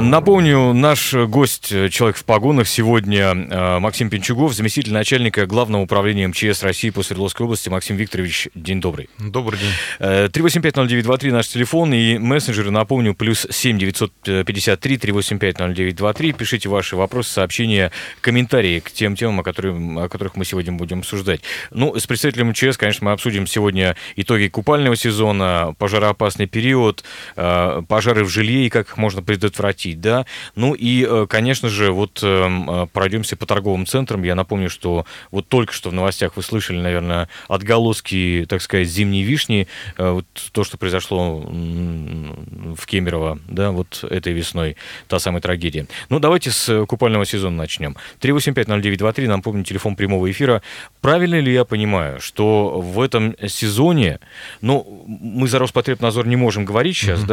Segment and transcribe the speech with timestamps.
[0.00, 6.62] Напомню, наш гость, человек в погонах, сегодня э, Максим Пинчугов, заместитель начальника Главного управления МЧС
[6.62, 7.68] России по Свердловской области.
[7.68, 9.10] Максим Викторович, день добрый.
[9.18, 9.70] Добрый день.
[9.98, 16.32] 3850923 наш телефон и мессенджеры, напомню, плюс 7 953 385 0923.
[16.32, 17.90] Пишите ваши вопросы, сообщения,
[18.20, 21.40] комментарии к тем темам, о, которых, о которых мы сегодня будем обсуждать.
[21.70, 27.04] Ну, с представителем МЧС, конечно, мы обсудим сегодня итоги купального сезона, пожароопасный период,
[27.36, 30.26] э, пожары в жилье и как их можно предотвратить платить, да.
[30.54, 34.22] Ну и, э, конечно же, вот эм, э, пройдемся по торговым центрам.
[34.22, 39.22] Я напомню, что вот только что в новостях вы слышали, наверное, отголоски, так сказать, зимней
[39.22, 39.66] вишни,
[39.98, 44.76] э, вот то, что произошло в Кемерово, да, вот этой весной,
[45.08, 45.86] та самая трагедия.
[46.08, 47.96] Ну, давайте с купального сезона начнем.
[48.20, 50.62] 3850923, нам помню телефон прямого эфира.
[51.00, 54.18] Правильно ли я понимаю, что в этом сезоне,
[54.60, 57.26] ну, мы за Роспотребнадзор не можем говорить сейчас, mm-hmm.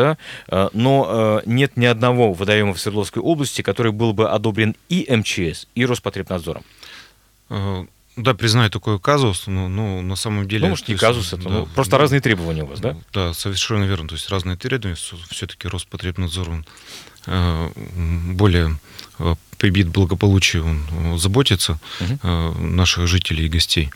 [0.50, 5.68] да, но нет ни одного водоема в Свердловской области, который был бы одобрен и МЧС,
[5.76, 6.64] и Роспотребнадзором?
[7.50, 10.64] Э, да, признаю такой казус, но ну, на самом деле...
[10.64, 12.98] Ну, может, не казус, это да, ну, просто да, разные требования у вас, да?
[13.14, 14.10] Да, совершенно верно.
[14.10, 14.96] То есть разные требования.
[15.30, 16.66] Все-таки Роспотребнадзор он,
[17.28, 17.70] э,
[18.34, 18.78] более
[19.20, 22.28] э, прибит благополучию, он заботится угу.
[22.60, 23.90] наших жителей и гостей.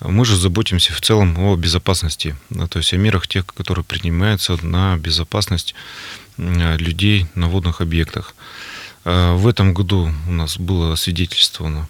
[0.00, 2.36] Мы же заботимся в целом о безопасности,
[2.70, 8.34] то есть о мерах тех, которые принимаются на безопасность Э, людей на водных объектах.
[9.04, 11.88] Э, в этом году у нас было свидетельствовано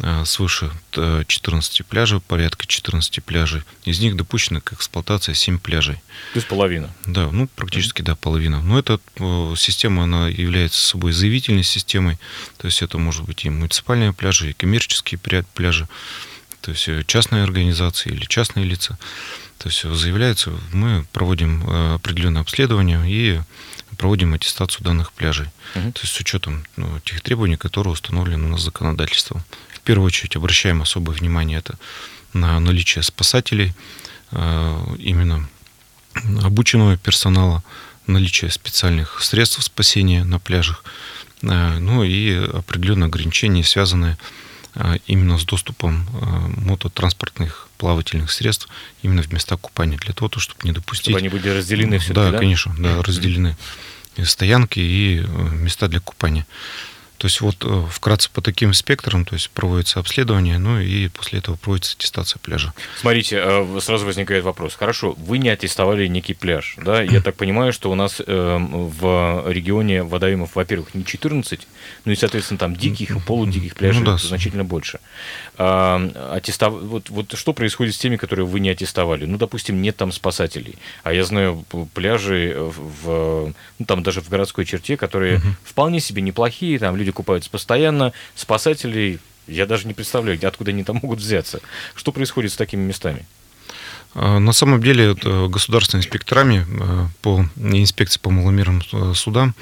[0.00, 3.62] э, свыше 14 пляжей, порядка 14 пляжей.
[3.84, 5.96] Из них допущена к эксплуатации 7 пляжей.
[6.32, 6.90] То есть половина?
[7.04, 8.62] Да, ну практически, да, половина.
[8.62, 8.98] Но эта
[9.56, 12.18] система, она является собой заявительной системой.
[12.58, 15.18] То есть это может быть и муниципальные пляжи, и коммерческие
[15.54, 15.88] пляжи,
[16.62, 18.98] то есть частные организации или частные лица.
[19.58, 21.62] То есть заявляется, мы проводим
[21.94, 23.40] определенное обследование и
[23.96, 25.46] проводим аттестацию данных пляжей.
[25.74, 25.92] Угу.
[25.92, 29.42] То есть с учетом ну, тех требований, которые установлены у нас законодательством.
[29.74, 31.78] В первую очередь обращаем особое внимание это
[32.32, 33.74] на наличие спасателей,
[34.32, 35.48] э, именно
[36.42, 37.62] обученного персонала,
[38.06, 40.84] наличие специальных средств спасения на пляжах,
[41.42, 44.45] э, ну и определенные ограничения, связанные э,
[45.06, 46.06] именно с доступом
[46.58, 48.68] мототранспортных плавательных средств
[49.02, 51.06] именно в места купания, для того, чтобы не допустить...
[51.06, 52.30] Чтобы они были разделены все да?
[52.30, 53.56] Да, конечно, да, разделены
[54.24, 56.46] стоянки и э, места для купания.
[57.18, 61.38] То есть вот э, вкратце по таким спектрам, то есть проводится обследование, ну и после
[61.38, 62.72] этого проводится аттестация пляжа.
[63.00, 64.74] Смотрите, э, сразу возникает вопрос.
[64.74, 67.02] Хорошо, вы не аттестовали некий пляж, да?
[67.02, 71.66] Я так понимаю, что у нас в регионе водоемов, во-первых, не 14,
[72.04, 74.16] ну и, соответственно, там диких и полудиких ну пляжей ну, да.
[74.18, 75.00] значительно больше.
[75.58, 76.74] А, аттестов...
[76.82, 79.24] вот, вот что происходит с теми, которые вы не аттестовали?
[79.24, 80.76] Ну, допустим, нет там спасателей.
[81.02, 85.48] А я знаю пляжи в, ну, там даже в городской черте, которые угу.
[85.64, 90.82] вполне себе неплохие, там люди люди купаются постоянно, спасателей я даже не представляю, откуда они
[90.82, 91.60] там могут взяться.
[91.94, 93.24] Что происходит с такими местами?
[94.14, 99.54] А, на самом деле государственными инспекторами а, по инспекции по маломерным а, судам,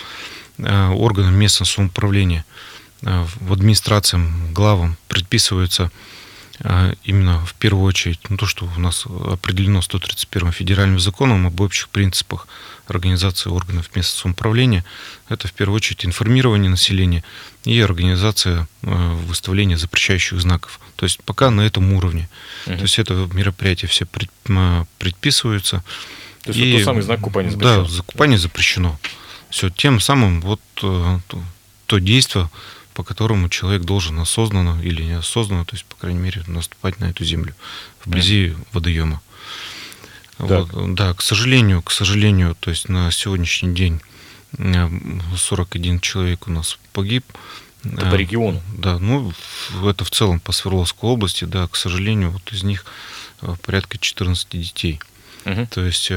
[0.56, 2.44] органам местного самоуправления,
[3.02, 5.90] в администрациям, главам предписываются
[7.02, 11.88] именно в первую очередь ну, то, что у нас определено 131 федеральным законом об общих
[11.88, 12.46] принципах
[12.86, 14.84] организации органов местного самоуправления.
[15.28, 17.24] Это в первую очередь информирование населения
[17.64, 20.80] и организация э, выставления запрещающих знаков.
[20.96, 22.28] То есть пока на этом уровне.
[22.66, 22.76] Uh-huh.
[22.76, 24.06] То есть это мероприятие все
[24.98, 25.82] предписываются.
[26.42, 27.82] То есть и, вот тот самый знак купания запрещено?
[27.84, 29.00] Да, закупание запрещено.
[29.50, 31.18] Все, тем самым вот э,
[31.86, 32.50] то действие,
[32.94, 37.24] по которому человек должен осознанно или неосознанно, то есть, по крайней мере, наступать на эту
[37.24, 37.54] землю
[38.04, 38.66] вблизи mm.
[38.72, 39.20] водоема.
[40.38, 44.00] Вот, да, к сожалению, к сожалению, то есть на сегодняшний день
[44.56, 47.24] 41 э, человек у нас погиб.
[47.84, 48.62] Это по региону?
[48.78, 49.32] Да, ну,
[49.84, 52.84] это в целом по Свердловской области, да, к сожалению, вот из них
[53.42, 55.00] э, порядка 14 детей.
[55.44, 55.68] Угу.
[55.70, 56.10] То есть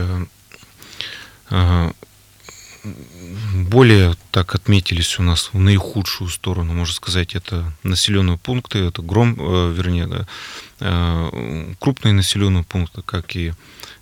[3.53, 9.35] более так отметились у нас в наихудшую сторону, можно сказать, это населенные пункты, это гром,
[9.39, 10.27] э, вернее, да,
[10.79, 13.53] э, крупные населенные пункты, как и э,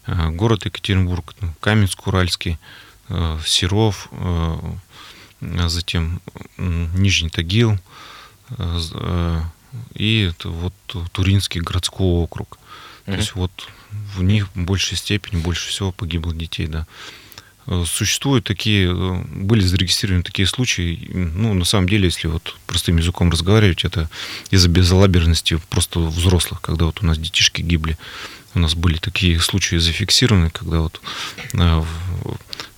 [0.08, 2.58] город Екатеринбург, ну, Каменск-Уральский,
[3.46, 4.10] Серов,
[5.42, 6.22] затем
[6.58, 7.78] Нижний Тагил
[9.94, 10.74] и вот
[11.12, 12.58] Туринский городской округ.
[13.06, 13.12] Mm-hmm.
[13.12, 13.52] То есть вот
[14.16, 16.88] в них в большей степени больше всего погибло детей, да.
[17.68, 22.98] Э, существуют такие, э, были зарегистрированы такие случаи, ну, на самом деле, если вот простым
[22.98, 24.10] языком разговаривать, это
[24.52, 27.98] из-за безалаберности просто взрослых, когда вот у нас детишки гибли.
[28.56, 31.02] У нас были такие случаи зафиксированы, когда вот
[31.54, 31.86] э, в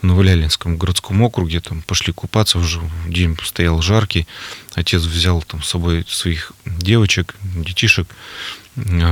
[0.01, 4.27] Новолялинском городском округе там пошли купаться, уже день стоял жаркий,
[4.73, 8.07] отец взял там с собой своих девочек, детишек,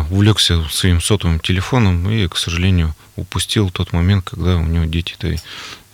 [0.09, 5.35] увлекся своим сотовым телефоном и, к сожалению, упустил тот момент, когда у него дети-то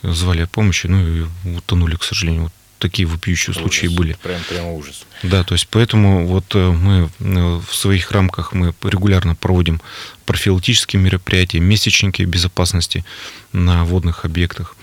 [0.03, 1.25] звали о помощи, ну и
[1.55, 2.43] утонули, к сожалению.
[2.43, 3.61] Вот такие вопиющие ужас.
[3.61, 4.17] случаи были.
[4.23, 5.05] Прям, прямо ужас.
[5.23, 9.79] Да, то есть поэтому вот э, мы э, в своих рамках мы регулярно проводим
[10.25, 13.05] профилактические мероприятия, месячники безопасности
[13.53, 14.75] на водных объектах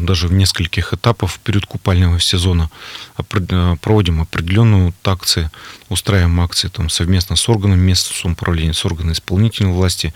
[0.00, 2.70] даже в нескольких этапах в период купального сезона
[3.18, 5.50] э, проводим определенную акции,
[5.88, 10.14] устраиваем акции там, совместно с органами местного самоуправления, с органами исполнительной власти,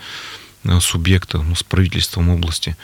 [0.79, 2.77] субъекта, ну, с правительством области.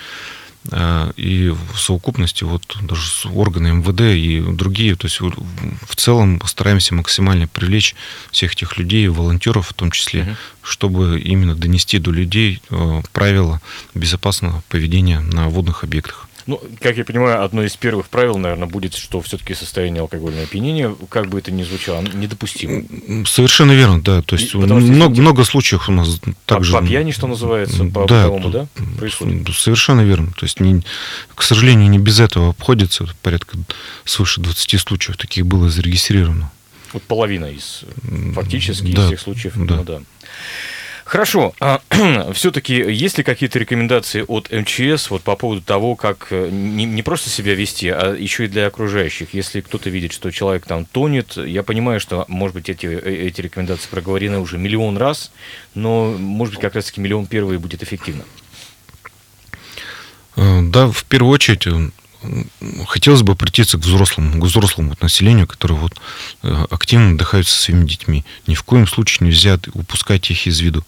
[0.69, 6.41] Э, и в совокупности вот даже с органами МВД и другие, то есть в целом
[6.45, 7.95] стараемся максимально привлечь
[8.31, 10.29] всех этих людей, волонтеров в том числе, угу.
[10.61, 12.61] чтобы именно донести до людей
[13.11, 13.61] правила
[13.95, 16.27] безопасного поведения на водных объектах.
[16.47, 20.95] Ну, как я понимаю, одно из первых правил, наверное, будет, что все-таки состояние алкогольного опьянения,
[21.09, 22.83] как бы это ни звучало, недопустимо.
[23.25, 24.21] Совершенно верно, да.
[24.21, 26.73] То есть много, что много случаев у нас также...
[26.73, 28.67] По, пьяни, что называется, по да, бытовому, да,
[28.97, 29.47] происходит?
[29.55, 30.31] Совершенно верно.
[30.35, 30.81] То есть, не,
[31.35, 33.07] к сожалению, не без этого обходится.
[33.21, 33.57] Порядка
[34.05, 36.51] свыше 20 случаев таких было зарегистрировано.
[36.94, 37.83] Вот половина из,
[38.33, 39.75] фактически, да, из всех случаев, да.
[39.75, 40.01] Ну, да.
[41.11, 41.53] Хорошо.
[41.59, 41.81] А,
[42.33, 47.03] Все-таки есть ли какие-то рекомендации от МЧС вот по поводу того, как э, не, не
[47.03, 49.33] просто себя вести, а еще и для окружающих?
[49.33, 53.41] Если кто-то видит, что человек там тонет, я понимаю, что, может быть, эти, э, эти
[53.41, 55.33] рекомендации проговорены уже миллион раз,
[55.75, 58.23] но, может быть, как раз-таки миллион первый будет эффективно.
[60.37, 61.67] Э, да, в первую очередь
[62.88, 66.00] хотелось бы обратиться к взрослому, к взрослому населению, которое вот
[66.44, 68.23] э, активно отдыхают со своими детьми.
[68.47, 70.85] Ни в коем случае нельзя упускать их из виду.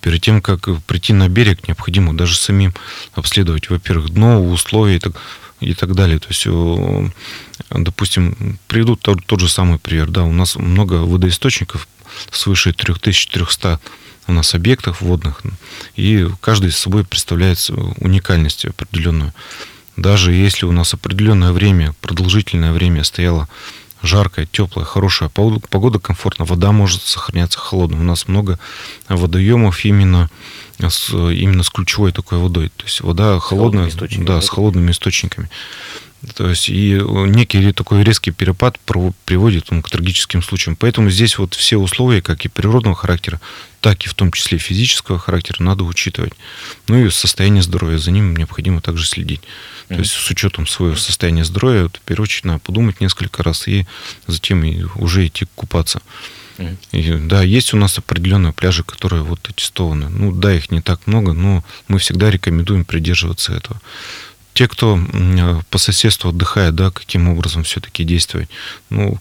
[0.00, 2.74] Перед тем, как прийти на берег, необходимо даже самим
[3.14, 5.16] обследовать, во-первых, дно, условия и так,
[5.60, 6.18] и так далее.
[6.18, 6.46] То есть,
[7.70, 10.08] допустим, приведу тот, тот же самый пример.
[10.10, 11.88] Да, у нас много водоисточников,
[12.30, 13.80] свыше 3300
[14.28, 15.42] у нас объектов водных,
[15.94, 17.58] и каждый с собой представляет
[17.98, 19.32] уникальность определенную.
[19.96, 23.48] Даже если у нас определенное время, продолжительное время стояло
[24.02, 27.98] жаркая, теплая, хорошая погода, погода комфортно, вода может сохраняться холодной.
[28.00, 28.58] У нас много
[29.08, 30.30] водоемов именно
[30.78, 32.70] с, именно с ключевой такой водой.
[32.76, 35.48] То есть вода холодная, да, с холодными источниками.
[36.34, 38.78] То есть и некий такой резкий перепад
[39.24, 40.76] приводит он к трагическим случаям.
[40.76, 43.40] Поэтому здесь вот все условия, как и природного характера,
[43.86, 46.32] так и в том числе физического характера, надо учитывать.
[46.88, 49.42] Ну и состояние здоровья, за ним необходимо также следить.
[49.42, 49.94] Mm-hmm.
[49.94, 53.68] То есть с учетом своего состояния здоровья, вот, в первую очередь, надо подумать несколько раз
[53.68, 53.86] и
[54.26, 56.02] затем и уже идти купаться.
[56.58, 56.76] Mm-hmm.
[56.90, 60.08] И, да, есть у нас определенные пляжи, которые вот аттестованы.
[60.08, 63.80] Ну да, их не так много, но мы всегда рекомендуем придерживаться этого
[64.52, 64.98] те, кто
[65.70, 68.48] по соседству отдыхает, да, каким образом все-таки действовать.
[68.90, 69.20] Ну,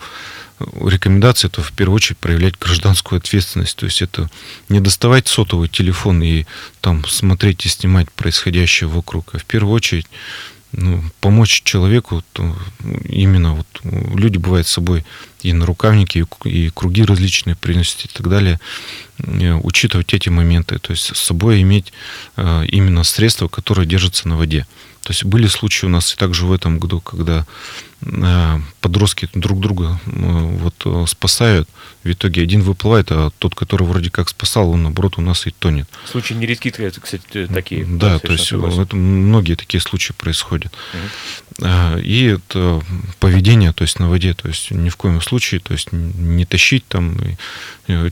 [0.60, 3.76] рекомендация это в первую очередь проявлять гражданскую ответственность.
[3.76, 4.30] То есть это
[4.70, 6.46] не доставать сотовый телефон и
[6.82, 10.08] там смотреть и снимать происходящее вокруг, а в первую очередь
[10.78, 12.56] ну, помочь человеку, то
[13.06, 15.06] именно вот люди бывают с собой
[15.42, 18.60] и на рукавники, и круги различные приносят и так далее,
[19.20, 21.94] э, учитывать эти моменты, то есть с собой иметь
[22.36, 24.66] э, именно средства, которые держатся на воде.
[25.04, 27.46] То есть были случаи у нас и также в этом году, когда
[28.82, 31.68] подростки друг друга э, вот э, спасают,
[32.04, 35.52] в итоге один выплывает, а тот, который вроде как спасал, он наоборот у нас и
[35.52, 35.90] тонет.
[36.06, 37.86] Случаи нередки, кстати, такие.
[37.86, 40.72] Да, то есть это многие такие случаи происходят.
[40.94, 41.68] Угу.
[42.00, 42.84] И это
[43.20, 46.86] поведение, то есть на воде, то есть ни в коем случае, то есть не тащить
[46.88, 47.18] там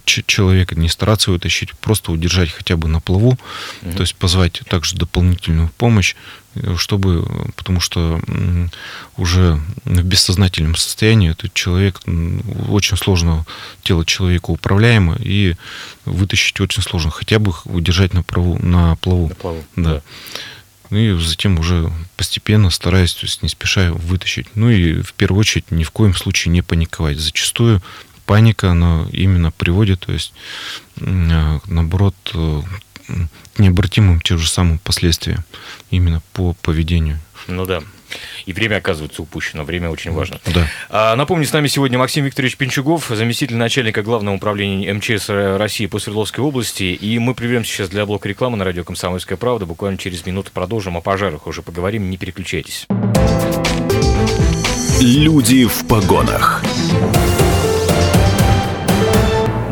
[0.05, 3.37] человека, не стараться его тащить, просто удержать хотя бы на плаву,
[3.81, 3.91] угу.
[3.91, 6.15] то есть позвать также дополнительную помощь,
[6.77, 8.21] чтобы, потому что
[9.17, 12.01] уже в бессознательном состоянии этот человек
[12.69, 13.45] очень сложно,
[13.81, 15.55] тело человека управляемо, и
[16.05, 19.29] вытащить очень сложно, хотя бы удержать на, праву, на плаву.
[19.29, 20.01] На плаву, да.
[20.89, 24.47] и затем уже постепенно стараюсь, то есть не спеша вытащить.
[24.55, 27.19] Ну и в первую очередь ни в коем случае не паниковать.
[27.19, 27.81] Зачастую
[28.25, 30.33] паника, она именно приводит, то есть
[31.01, 32.61] а, наоборот, э,
[33.57, 35.43] необратимым тем же самым последствиям
[35.91, 37.19] именно по поведению.
[37.47, 37.81] Ну да.
[38.45, 39.63] И время, оказывается, упущено.
[39.63, 40.39] Время очень важно.
[40.45, 40.67] Да.
[40.89, 45.99] А, напомню, с нами сегодня Максим Викторович Пинчугов, заместитель начальника Главного управления МЧС России по
[45.99, 46.83] Свердловской области.
[46.83, 49.65] И мы прервемся сейчас для блока рекламы на радио «Комсомольская правда».
[49.65, 51.47] Буквально через минуту продолжим о пожарах.
[51.47, 52.87] Уже поговорим, не переключайтесь.
[55.01, 56.63] Люди в погонах.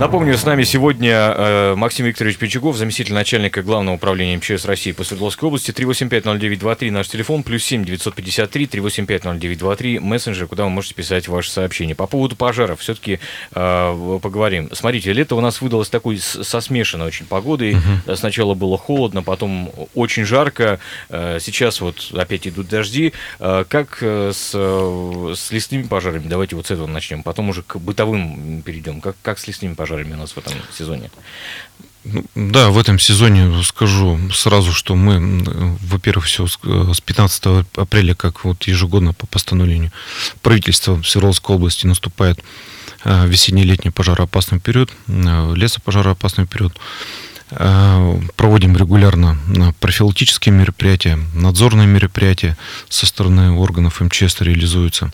[0.02, 5.04] Напомню, с нами сегодня э, Максим Викторович Пичугов, заместитель начальника Главного управления МЧС России по
[5.04, 5.70] Свердловской области.
[5.70, 11.94] 3850923 наш телефон, плюс 7 953 3850923 мессенджер, куда вы можете писать ваши сообщения.
[11.94, 13.20] По поводу пожаров все-таки
[13.54, 14.70] э, поговорим.
[14.72, 17.76] Смотрите, лето у нас выдалось такой со смешанной очень погодой.
[17.76, 18.16] Угу.
[18.16, 20.80] Сначала было холодно, потом очень жарко.
[21.10, 23.14] Э, сейчас вот опять идут дожди.
[23.40, 26.28] Э, как с, с лесными пожарами?
[26.28, 27.22] Давайте вот с этого начнем.
[27.22, 29.00] Потом уже к бытовым перейдем.
[29.00, 29.91] Как, как с лесными пожарами?
[29.92, 31.12] Пожарами у в этом сезоне?
[32.04, 35.44] Ну, да, в этом сезоне скажу сразу, что мы,
[35.82, 36.58] во-первых, все с
[37.02, 39.92] 15 апреля, как вот ежегодно по постановлению
[40.42, 42.40] правительства Свердловской области наступает
[43.04, 46.74] а, весенне-летний пожароопасный период, а, лесопожароопасный период.
[48.38, 49.38] Проводим регулярно
[49.82, 52.56] профилактические мероприятия, надзорные мероприятия
[52.88, 55.12] со стороны органов МЧС реализуются.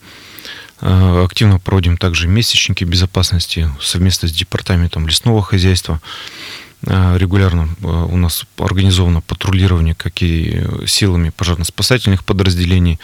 [0.82, 6.02] Э, активно проводим также месячники безопасности совместно с департаментом лесного хозяйства.
[6.86, 13.00] Э, регулярно э, у нас организовано патрулирование как и силами пожарно-спасательных подразделений,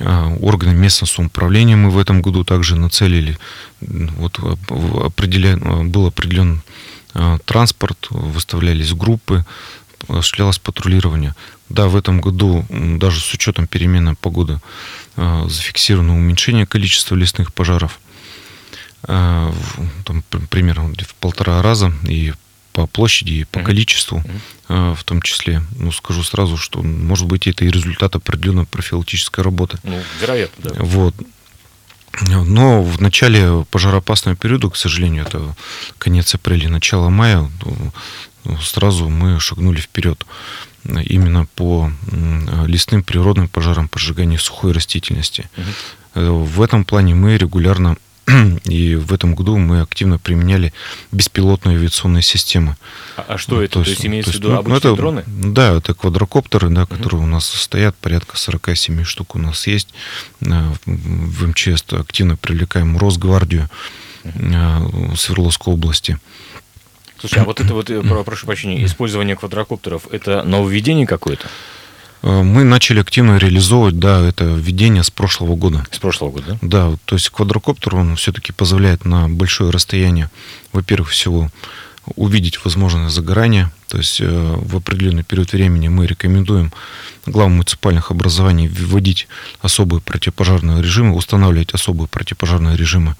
[0.00, 3.38] органы местного самоуправления мы в этом году также нацелили.
[3.80, 6.62] Вот определен, был определен
[7.44, 9.44] транспорт, выставлялись группы,
[10.08, 11.34] осуществлялось патрулирование.
[11.68, 14.60] Да, в этом году, даже с учетом перемены погоды,
[15.16, 18.00] а, зафиксировано уменьшение количества лесных пожаров.
[19.04, 19.52] А,
[20.04, 22.32] там, примерно в полтора раза и
[22.72, 23.64] по площади, и по mm-hmm.
[23.64, 24.24] количеству
[24.68, 24.94] mm-hmm.
[24.94, 25.62] в том числе.
[25.76, 29.78] Ну, скажу сразу, что, может быть, это и результат определенной профилактической работы.
[29.82, 30.82] Ну, вероятно, да.
[30.82, 31.14] Вот.
[32.20, 35.54] Но в начале пожароопасного периода, к сожалению, это
[35.98, 37.50] конец апреля, начало мая,
[38.60, 40.26] сразу мы шагнули вперед
[40.84, 41.92] именно по
[42.66, 45.48] лесным природным пожарам, по сжиганию сухой растительности.
[46.14, 46.44] Угу.
[46.44, 47.96] В этом плане мы регулярно
[48.64, 50.72] и в этом году мы активно применяли
[51.10, 52.76] беспилотные авиационные системы.
[53.16, 53.74] А, а что это?
[53.74, 55.24] То, то есть, имеется в виду ну, обычные это, дроны?
[55.26, 57.28] Да, это квадрокоптеры, да, которые угу.
[57.28, 59.88] у нас стоят, порядка 47 штук у нас есть.
[60.40, 63.68] Э, в МЧС активно привлекаем Росгвардию
[64.24, 65.16] угу.
[65.16, 66.18] Свердловской области.
[67.22, 71.46] Слушай, а вот это вот, э, прошу прощения, использование квадрокоптеров, это нововведение какое-то?
[72.24, 75.86] Э, мы начали активно реализовывать, да, это введение с прошлого года.
[75.92, 76.90] С прошлого года, да?
[76.90, 80.30] Да, то есть квадрокоптер, он все-таки позволяет на большое расстояние,
[80.72, 81.48] во-первых, всего
[82.16, 83.70] увидеть возможное загорание.
[83.86, 84.26] То есть э,
[84.56, 86.72] в определенный период времени мы рекомендуем
[87.26, 89.28] главам муниципальных образований вводить
[89.60, 93.14] особые противопожарные режимы, устанавливать особые противопожарные режимы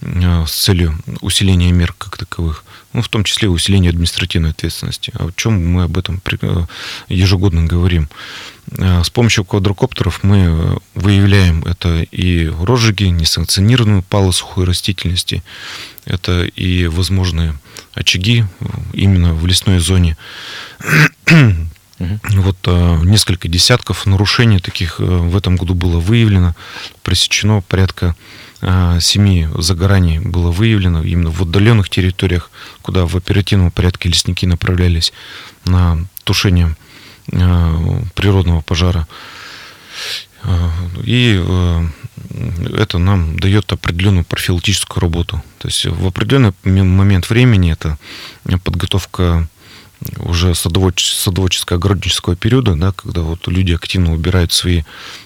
[0.00, 2.64] с целью усиления мер как таковых
[2.96, 5.12] ну, в том числе усиление административной ответственности.
[5.18, 6.64] О чем мы об этом э,
[7.08, 8.08] ежегодно говорим.
[8.78, 15.42] Э, с помощью квадрокоптеров мы э, выявляем это и розжиги, несанкционированную палу сухой растительности,
[16.06, 17.54] это и возможные
[17.92, 18.46] очаги
[18.94, 20.16] именно в лесной зоне.
[21.98, 22.58] Вот
[23.04, 26.54] несколько десятков нарушений таких в этом году было выявлено,
[27.02, 28.45] пресечено порядка а,
[29.00, 32.50] семи загораний было выявлено именно в отдаленных территориях,
[32.82, 35.12] куда в оперативном порядке лесники направлялись
[35.64, 36.74] на тушение
[37.32, 39.06] а, природного пожара.
[40.42, 40.70] А,
[41.04, 41.40] и
[42.76, 45.42] это нам дает определенную профилактическую работу.
[45.58, 47.98] То есть в определенный момент времени это
[48.64, 49.48] подготовка
[50.18, 54.82] уже садоводческо-огороднического периода, да, когда вот люди активно убирают свои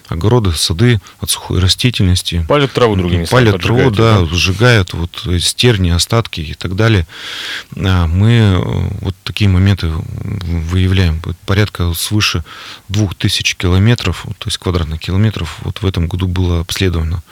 [0.07, 2.45] огороды, сады от сухой растительности.
[2.47, 7.05] Палят траву другими Палят траву, да, да, сжигают вот стерни, остатки и так далее.
[7.75, 8.59] А мы э,
[9.01, 11.21] вот такие моменты выявляем.
[11.45, 12.43] Порядка свыше
[12.89, 17.23] двух тысяч километров, то есть квадратных километров вот в этом году было обследовано.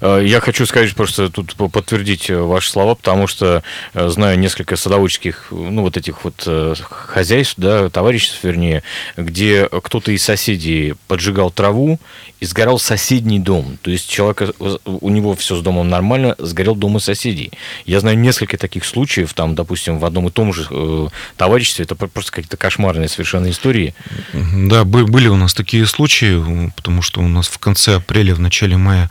[0.00, 3.62] Э, я хочу сказать просто тут подтвердить ваши слова, потому что
[3.94, 6.48] знаю несколько садоводческих, ну, вот этих вот
[6.90, 8.82] хозяйств, да, товариществ, вернее,
[9.16, 11.98] где кто-то из соседей поджигал траву
[12.40, 13.78] и сгорал соседний дом.
[13.82, 17.52] То есть человек, у него все с домом нормально, сгорел дом и соседей.
[17.84, 21.94] Я знаю несколько таких случаев, там, допустим, в одном и том же э, товариществе, это
[21.94, 23.94] просто какие-то кошмарные совершенно истории.
[24.32, 28.76] Да, были у нас такие случаи, потому что у нас в конце апреля, в начале
[28.76, 29.10] мая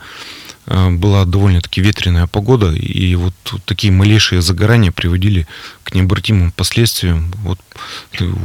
[0.68, 3.34] была довольно-таки ветреная погода, и вот
[3.64, 5.46] такие малейшие загорания приводили
[5.82, 7.58] к необратимым последствиям, вот,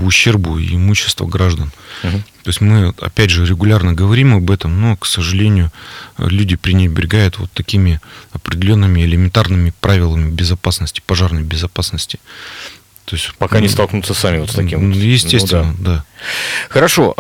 [0.06, 1.72] ущербу и имуществу граждан.
[2.04, 2.18] Угу.
[2.44, 5.72] То есть мы, опять же, регулярно говорим об этом, но, к сожалению,
[6.18, 8.00] люди пренебрегают вот такими
[8.32, 12.20] определенными элементарными правилами безопасности, пожарной безопасности.
[13.06, 14.92] То есть, Пока не столкнутся сами вот с таким.
[14.92, 15.96] Естественно, ну, да.
[15.96, 16.06] да.
[16.70, 17.14] Хорошо.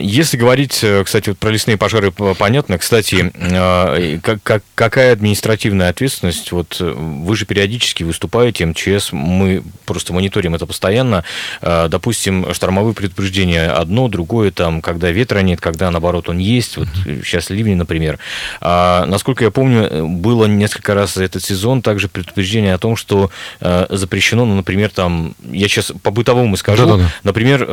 [0.00, 2.78] Если говорить, э, кстати, вот про лесные пожары понятно.
[2.78, 6.52] Кстати, а, как, как, какая административная ответственность?
[6.52, 11.24] Вот э, вы же периодически выступаете, МЧС, мы просто мониторим это постоянно.
[11.60, 16.76] А, допустим, штормовые предупреждения одно, другое там, когда ветра нет, когда наоборот он есть.
[16.76, 18.18] Вот сейчас ливни, например.
[18.60, 23.30] А, насколько я помню, было несколько раз за этот сезон также предупреждение о том, что
[23.60, 27.10] запрещено, ну, например, там, я сейчас по-бытовому скажу, Да-да-да.
[27.22, 27.66] например,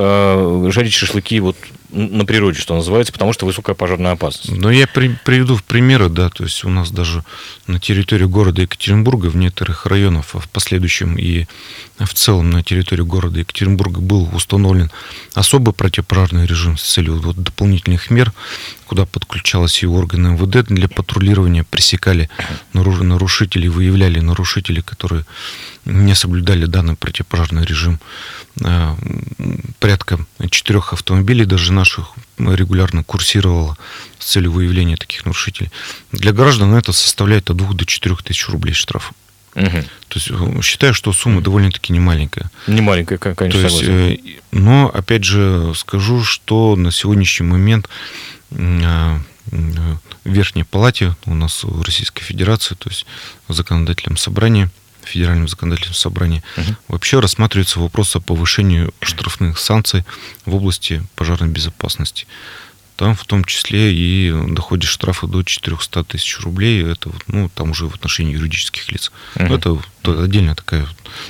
[0.72, 1.58] жарить шашлыки вот
[1.90, 4.52] на природе, что называется, потому что высокая пожарная опасность.
[4.60, 7.24] Ну, я при, приведу в примеры, да, то есть у нас даже
[7.66, 11.46] на территории города Екатеринбурга, в некоторых районах, а в последующем и
[11.98, 14.92] в целом на территории города Екатеринбурга был установлен
[15.34, 18.34] особый противопожарный режим с целью вот дополнительных мер,
[18.86, 22.30] куда подключалось и органы МВД для патрулирования, пресекали
[22.74, 25.26] нарушителей, выявляли нарушителей, которые
[25.86, 28.00] не соблюдали данный противопожарный режим.
[28.64, 28.98] А,
[29.80, 33.78] порядка четырех автомобилей даже наших регулярно курсировало
[34.20, 35.72] с целью выявления таких нарушителей.
[36.12, 39.14] Для граждан это составляет от 2 до 4 тысяч рублей штрафа.
[39.56, 39.82] Угу.
[40.08, 42.52] То есть э, считаю, что сумма довольно-таки немаленькая.
[42.68, 43.62] Немаленькая, конечно.
[43.62, 44.18] То есть, э,
[44.52, 47.90] но опять же скажу, что на сегодняшний момент
[48.50, 49.22] в
[50.26, 53.06] Верхней Палате у нас в Российской Федерации, то есть
[53.48, 54.70] законодательном собрании,
[55.08, 56.76] Федеральном законодательном собрании, угу.
[56.90, 60.04] вообще рассматривается вопрос о повышении штрафных санкций
[60.46, 62.28] в области пожарной безопасности.
[62.98, 66.84] Там в том числе и доходит штрафы до 400 тысяч рублей.
[66.84, 69.12] Это ну, там уже в отношении юридических лиц.
[69.36, 69.54] Угу.
[69.54, 70.88] Это, отдельная такая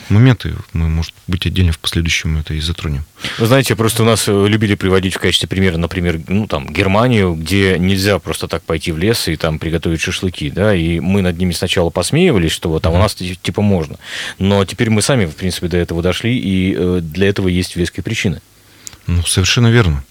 [0.08, 0.56] моменты.
[0.72, 3.04] Мы, может быть, отдельно в последующем это и затронем.
[3.38, 7.34] Вы знаете, просто у нас э, любили приводить в качестве примера, например, ну, там, Германию,
[7.34, 11.38] где нельзя просто так пойти в лес и там приготовить шашлыки, да, и мы над
[11.38, 13.98] ними сначала посмеивались, что вот, а у нас типа можно.
[14.40, 18.06] Но теперь мы сами, в принципе, до этого дошли, и э, для этого есть веские
[18.06, 18.42] причины.
[19.06, 20.04] Ну, совершенно верно.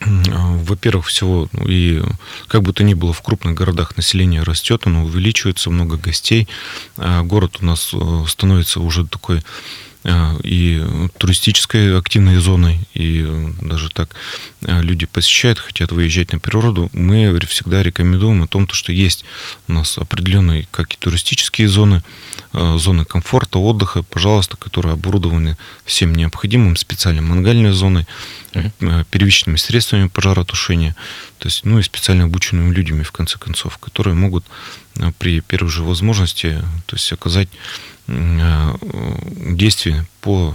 [0.00, 2.02] Во-первых, всего, ну, и
[2.48, 6.48] как бы то ни было, в крупных городах население растет, оно увеличивается, много гостей.
[6.96, 9.42] А город у нас э, становится уже такой э,
[10.42, 10.84] и
[11.16, 13.26] туристической активной зоной, и
[13.62, 14.10] даже так
[14.62, 19.24] э, люди посещают, хотят выезжать на природу, мы всегда рекомендуем о том, что есть
[19.68, 22.02] у нас определенные как и туристические зоны,
[22.52, 28.06] зоны комфорта, отдыха, пожалуйста, которые оборудованы всем необходимым, специальной мангальной зоной,
[28.52, 30.94] uh первичными средствами пожаротушения,
[31.38, 34.44] то есть, ну и специально обученными людьми, в конце концов, которые могут
[34.96, 40.54] э, при первой же возможности то есть, оказать э, действия по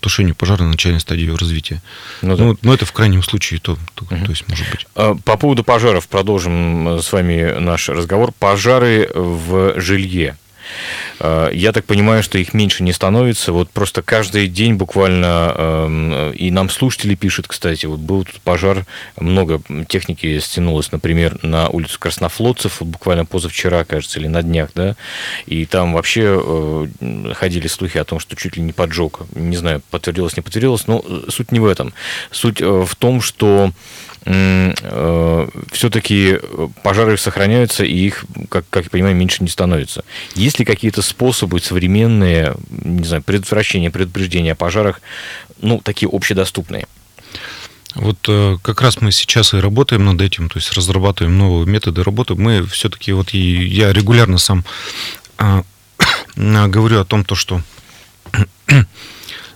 [0.00, 1.82] тушению пожара на начальной стадии развития.
[2.22, 2.44] Ну, да.
[2.44, 4.24] ну, но это в крайнем случае то, то, угу.
[4.24, 4.86] то есть может быть.
[4.94, 8.32] А, по поводу пожаров продолжим с вами наш разговор.
[8.38, 10.36] Пожары в жилье.
[11.20, 13.52] Э, я так понимаю, что их меньше не становится.
[13.52, 18.86] Вот просто каждый день буквально, эм, и нам слушатели пишут, кстати, вот был тут пожар,
[19.18, 24.96] много техники стянулось, например, на улицу Краснофлотцев, буквально позавчера, кажется, или на днях, да,
[25.46, 29.22] и там вообще э, ходили слухи о том, что чуть ли не поджог.
[29.34, 31.92] Не знаю, подтвердилось, не подтвердилось, но суть не в этом.
[32.30, 33.72] Суть э, в том, что Э,
[35.72, 36.38] все-таки
[36.82, 40.04] пожары сохраняются, и их, как, как я понимаю, меньше не становится.
[40.34, 45.00] Есть ли какие-то способы современные, не знаю, предотвращения, предупреждения о пожарах,
[45.60, 46.86] ну, такие общедоступные?
[47.94, 52.02] Вот э, как раз мы сейчас и работаем над этим, то есть разрабатываем новые методы
[52.02, 52.34] работы.
[52.34, 54.64] Мы все-таки, вот и я регулярно сам
[55.38, 55.62] э,
[56.36, 57.62] говорю о том, то, что
[58.68, 58.84] Э,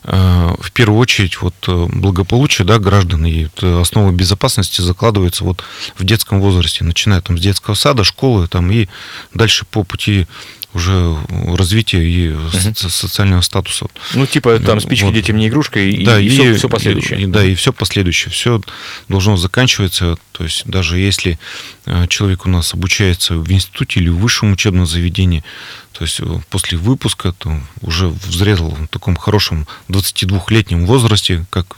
[0.04, 3.24] в первую очередь вот э, благополучие да, граждан.
[3.24, 5.62] И основа безопасности закладывается вот
[5.96, 8.88] в детском возрасте, начиная там с детского сада, школы там, и
[9.32, 10.26] дальше по пути
[10.74, 11.16] уже
[11.56, 12.48] развития и угу.
[12.74, 13.87] социального статуса.
[14.14, 15.14] Ну, типа там спички вот.
[15.14, 17.20] детям не игрушка, и, да, и, и все, все последующее.
[17.20, 18.32] И, да, и все последующее.
[18.32, 18.61] Все
[19.08, 20.16] должно заканчиваться.
[20.32, 21.38] То есть даже если
[21.85, 25.44] э, человек у нас обучается в институте или в высшем учебном заведении,
[25.92, 31.76] то есть э, после выпуска то уже в зрелом, таком хорошем 22-летнем возрасте, как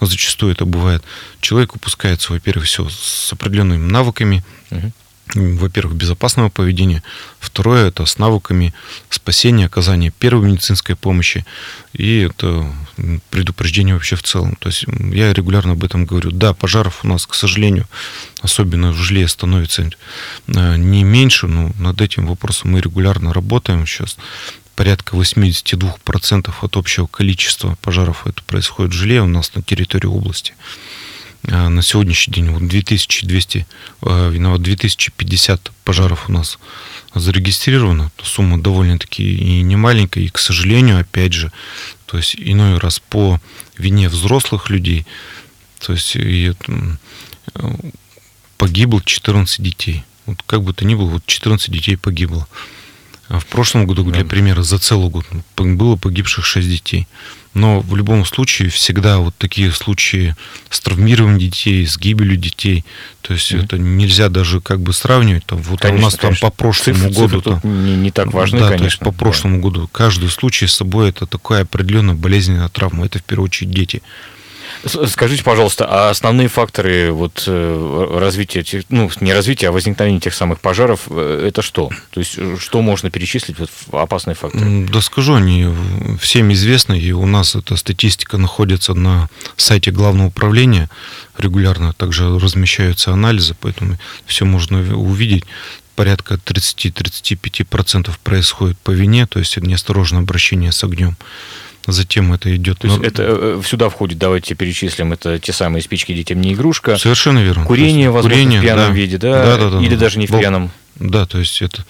[0.00, 1.04] зачастую это бывает,
[1.40, 4.92] человек выпускается, во-первых, все с определенными навыками, угу
[5.34, 7.02] во-первых, безопасного поведения,
[7.40, 8.74] второе это с навыками
[9.08, 11.44] спасения, оказания первой медицинской помощи
[11.92, 12.70] и это
[13.30, 14.56] предупреждение вообще в целом.
[14.56, 16.30] То есть я регулярно об этом говорю.
[16.30, 17.86] Да, пожаров у нас, к сожалению,
[18.40, 19.90] особенно в жилье становится
[20.46, 24.16] э, не меньше, но над этим вопросом мы регулярно работаем сейчас.
[24.76, 30.54] Порядка 82% от общего количества пожаров это происходит в жилье у нас на территории области.
[31.48, 33.66] А, на сегодняшний день вот 2200,
[34.02, 36.58] а, виноват, 2050 пожаров у нас
[37.14, 38.10] зарегистрировано.
[38.22, 41.52] Сумма довольно-таки и не маленькая, и, к сожалению, опять же,
[42.06, 43.40] то есть иной раз по
[43.76, 45.06] вине взрослых людей,
[45.80, 46.52] то есть и,
[48.56, 50.04] погибло 14 детей.
[50.26, 52.48] Вот как бы то ни было, вот 14 детей погибло.
[53.28, 55.26] А в прошлом году, для примера, за целый год
[55.56, 57.06] было погибших 6 детей.
[57.54, 60.34] Но в любом случае всегда вот такие случаи
[60.70, 62.84] с травмированием детей, с гибелью детей,
[63.20, 63.64] то есть mm-hmm.
[63.64, 65.46] это нельзя даже как бы сравнивать.
[65.46, 66.40] Там, вот конечно, у нас конечно.
[66.40, 67.40] там по прошлому цифры, году...
[67.40, 68.78] Цифры там, не, не так важны, да, конечно.
[68.78, 69.62] то есть по прошлому да.
[69.62, 73.06] году каждый случай с собой это такая определенная болезненная травма.
[73.06, 74.02] Это в первую очередь дети.
[74.86, 80.60] Скажите, пожалуйста, а основные факторы вот э, развития, ну, не развития, а возникновения тех самых
[80.60, 81.90] пожаров, э, это что?
[82.10, 84.86] То есть, э, что можно перечислить вот опасные факторы?
[84.86, 85.68] Да скажу, они
[86.20, 90.90] всем известны, и у нас эта статистика находится на сайте Главного управления,
[91.38, 95.44] регулярно также размещаются анализы, поэтому все можно увидеть
[95.94, 101.16] порядка 30-35% происходит по вине, то есть неосторожное обращение с огнем.
[101.86, 102.78] Затем это идет.
[102.78, 103.04] То есть Но...
[103.04, 106.96] это э, сюда входит, давайте перечислим, это те самые спички детям не игрушка.
[106.96, 107.64] Совершенно верно.
[107.64, 108.92] Курение, возможно, Курение, в пьяном да.
[108.92, 109.44] виде, да?
[109.44, 109.80] Да, да, да.
[109.80, 110.70] Или да, даже не в пьяном.
[110.96, 111.84] Да, то есть это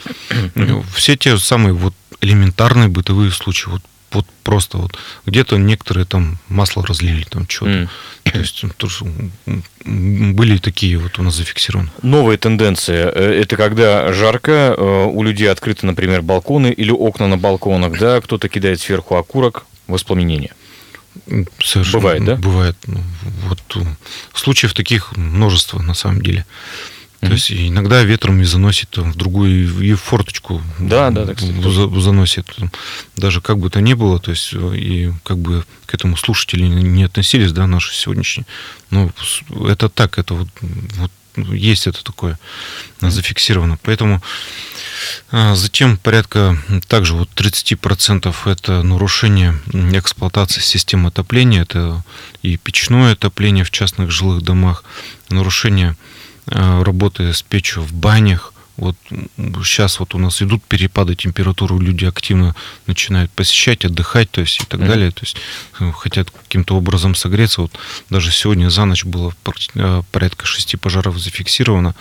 [0.95, 3.69] все те самые вот элементарные бытовые случаи.
[3.69, 3.83] Вот
[4.15, 7.71] вот просто вот где-то некоторые там масло разлили, там что-то.
[7.71, 7.89] Mm.
[8.33, 9.05] То есть тоже
[9.85, 11.91] были такие вот у нас зафиксированы.
[12.03, 17.37] Новая тенденция э,– это когда жарко, э, у людей открыты, например, балконы или окна на
[17.37, 20.53] балконах, да, кто-то кидает сверху окурок, воспламенение.
[21.63, 22.37] Совершенно, бывает, да?
[22.37, 22.77] Бывает.
[22.87, 23.01] Ну,
[23.49, 23.85] вот э,
[24.35, 26.45] случаев таких множество на самом деле.
[27.21, 31.41] То есть иногда ветром и заносит там, в другую и в форточку да, да, так
[31.41, 32.55] заносит.
[33.17, 37.05] Даже как бы то ни было, то есть и как бы к этому слушатели не
[37.05, 38.47] относились, да, наши сегодняшние.
[38.91, 39.11] Но
[39.67, 42.39] это так, это вот, вот есть это такое
[43.01, 43.79] зафиксировано.
[43.83, 44.23] Поэтому
[45.31, 46.57] а, затем порядка
[46.89, 52.03] также вот 30% это нарушение эксплуатации системы отопления, это
[52.43, 54.85] и печное отопление в частных жилых домах,
[55.29, 55.97] нарушение
[56.47, 58.53] Э, работая с печью в банях.
[58.77, 58.97] Вот
[59.65, 62.55] сейчас вот у нас идут перепады температуры, люди активно
[62.87, 64.87] начинают посещать, отдыхать, то есть и так mm-hmm.
[64.87, 65.37] далее, то есть
[65.81, 67.63] э, хотят каким-то образом согреться.
[67.63, 67.73] Вот
[68.11, 69.33] даже сегодня за ночь было
[69.75, 71.95] э, порядка шести пожаров зафиксировано.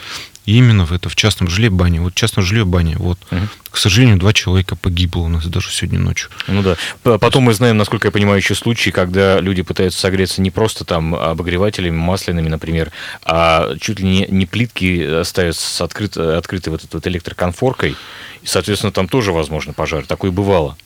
[0.46, 2.02] Именно в это в частном жилье бане.
[2.02, 2.98] Вот частное жилье баня.
[2.98, 3.18] Вот.
[3.32, 3.42] Угу.
[3.72, 6.30] К сожалению, два человека погибло у нас даже сегодня ночью.
[6.48, 6.78] Ну да.
[7.18, 11.16] Потом мы знаем, насколько я понимаю, еще случаи, когда люди пытаются согреться не просто там
[11.16, 12.92] обогревателями, масляными, например,
[13.24, 17.96] а чуть ли не, не плитки ставят с открыт, открытой вот этой вот электроконфоркой.
[18.42, 20.06] И, соответственно, там тоже возможно пожар.
[20.06, 20.78] Такое бывало.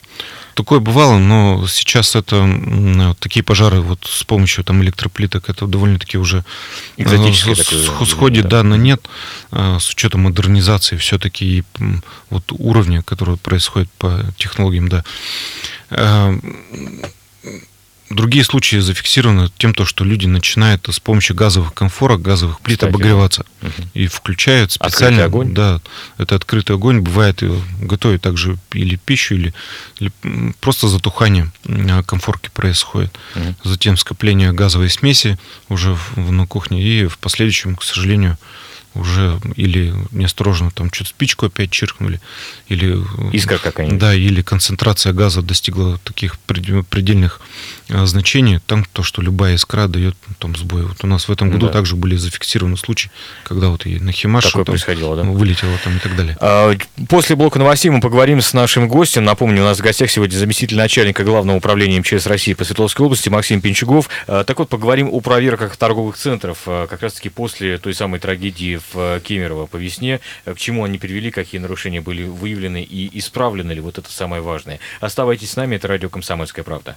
[0.57, 6.39] Такое бывало, но сейчас это такие пожары вот с помощью там электроплиток, это довольно-таки уже
[6.97, 7.53] э, Экзотическое
[8.07, 8.49] сходит, да.
[8.49, 9.07] да, на нет,
[9.51, 11.63] э, с учетом модернизации все-таки
[12.31, 15.03] вот уровня, который происходит по технологиям, да
[15.91, 16.39] э,
[18.09, 22.89] Другие случаи зафиксированы тем, то, что люди начинают с помощью газовых комфорок, газовых плит Кстати,
[22.89, 23.45] обогреваться.
[23.61, 23.71] Угу.
[23.95, 25.25] И включают специально...
[25.25, 25.53] Открытый огонь?
[25.53, 25.81] Да,
[26.17, 27.01] это открытый огонь.
[27.01, 27.43] Бывает,
[27.81, 29.53] готовят также или пищу, или,
[29.99, 30.11] или
[30.61, 31.51] просто затухание
[32.05, 33.13] комфорки происходит.
[33.35, 33.55] Угу.
[33.65, 36.81] Затем скопление газовой смеси уже в, на кухне.
[36.81, 38.37] И в последующем, к сожалению,
[38.99, 42.19] уже или неосторожно там что-то спичку опять чиркнули,
[42.67, 42.97] или...
[43.31, 43.99] Искра какая-нибудь.
[43.99, 47.41] Да, или концентрация газа достигла таких предельных
[47.89, 50.83] а, значений, там то, что любая искра дает там сбой.
[50.83, 51.73] Вот у нас в этом году да.
[51.73, 53.12] также были зафиксированы случаи,
[53.43, 55.23] когда вот и на Химаш там, происходило, да?
[55.23, 56.38] вылетело там и так далее.
[56.39, 56.75] А,
[57.07, 59.23] после блока новостей мы поговорим с нашим гостем.
[59.23, 63.29] Напомню, у нас в гостях сегодня заместитель начальника Главного управления МЧС России по Свердловской области
[63.29, 64.10] Максим Пинчугов.
[64.27, 69.19] А, так вот, поговорим о проверках торговых центров, как раз-таки после той самой трагедии э,
[69.23, 70.19] Кемерово по весне.
[70.45, 73.82] К чему они привели, какие нарушения были выявлены и исправлены ли?
[73.82, 74.80] Вот это самое важное.
[75.00, 76.95] Оставайтесь с нами, это радио «Комсомольская правда».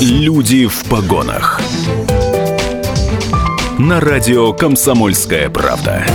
[0.00, 1.60] Люди в погонах.
[3.78, 6.06] На радио «Комсомольская правда».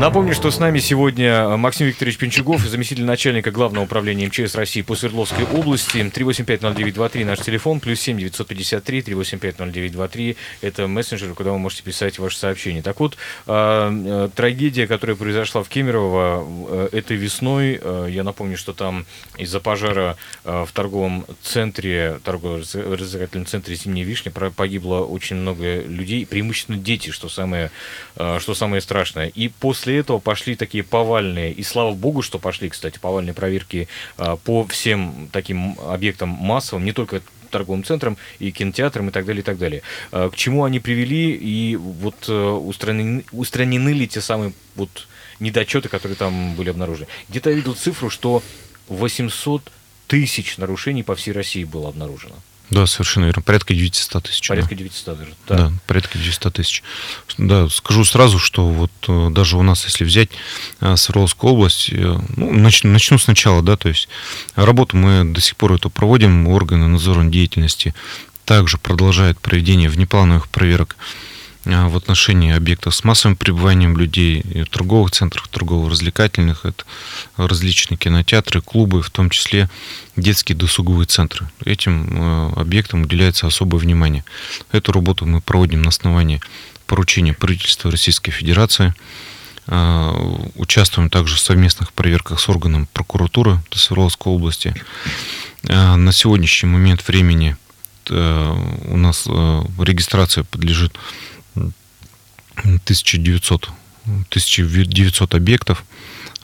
[0.00, 4.96] Напомню, что с нами сегодня Максим Викторович Пинчугов, заместитель начальника Главного управления МЧС России по
[4.96, 5.98] Свердловской области.
[5.98, 10.36] 3850923 наш телефон, плюс 7 953 3850923.
[10.62, 12.80] Это мессенджер, куда вы можете писать ваши сообщения.
[12.80, 18.56] Так вот, а, э, трагедия, которая произошла в Кемерово э, этой весной, э, я напомню,
[18.56, 19.04] что там
[19.36, 27.10] из-за пожара в торговом центре, торгово-развлекательном центре «Зимняя вишня» погибло очень много людей, преимущественно дети,
[27.10, 27.70] что самое,
[28.14, 29.26] что самое страшное.
[29.28, 33.88] И после после этого пошли такие повальные, и слава богу, что пошли, кстати, повальные проверки
[34.16, 39.40] а, по всем таким объектам массовым, не только торговым центрам и кинотеатрам и так далее,
[39.40, 39.82] и так далее.
[40.12, 45.08] А, к чему они привели, и вот э, устранены, устранены ли те самые вот
[45.40, 47.08] недочеты, которые там были обнаружены.
[47.28, 48.44] Где-то я видел цифру, что
[48.86, 49.72] 800
[50.06, 52.36] тысяч нарушений по всей России было обнаружено.
[52.70, 53.42] Да, совершенно верно.
[53.42, 54.48] Порядка 900 тысяч.
[54.48, 55.34] Порядка 900 даже.
[55.48, 55.56] Да.
[55.56, 56.82] да, порядка 900 тысяч.
[57.36, 60.30] Да, скажу сразу, что вот э, даже у нас, если взять
[60.80, 64.08] э, Свердловскую область, э, ну, начну, начну сначала, да, то есть
[64.54, 67.94] работу мы до сих пор эту проводим, органы надзорной деятельности
[68.44, 70.96] также продолжают проведение внеплановых проверок
[71.64, 76.84] в отношении объектов с массовым пребыванием людей, в торговых центрах, торгово-развлекательных, это
[77.36, 79.68] различные кинотеатры, клубы, в том числе
[80.16, 81.50] детские досуговые центры.
[81.64, 84.24] Этим а, объектам уделяется особое внимание.
[84.72, 86.40] Эту работу мы проводим на основании
[86.86, 88.94] поручения правительства Российской Федерации.
[89.66, 90.14] А,
[90.54, 94.74] участвуем также в совместных проверках с органом прокуратуры Свердловской области.
[95.62, 97.54] На сегодняшний момент времени
[98.08, 100.96] у нас регистрация подлежит
[102.56, 103.70] 1900,
[104.04, 105.84] 1900 объектов,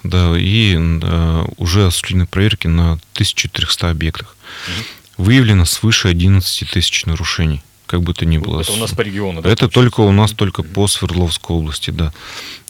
[0.03, 4.37] да, и да, уже осуществлены проверки на 1300 объектах.
[4.67, 5.27] Угу.
[5.27, 8.61] Выявлено свыше 11 тысяч нарушений как бы то ни было.
[8.61, 9.51] Это у нас по региону, да?
[9.51, 12.13] Это только у нас, только по Свердловской области, да.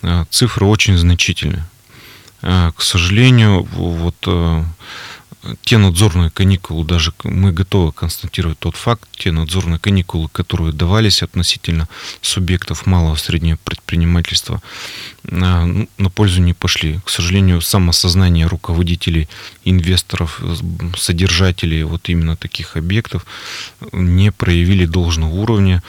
[0.03, 1.67] А, цифры очень значительные.
[2.43, 4.65] А, к сожалению, вот а,
[5.63, 11.89] те надзорные каникулы, даже мы готовы констатировать тот факт, те надзорные каникулы, которые давались относительно
[12.21, 14.63] субъектов малого и среднего предпринимательства,
[15.31, 17.01] а, ну, на пользу не пошли.
[17.05, 19.29] К сожалению, самосознание руководителей,
[19.65, 20.41] инвесторов,
[20.97, 23.27] содержателей вот именно таких объектов
[23.93, 25.83] не проявили должного уровня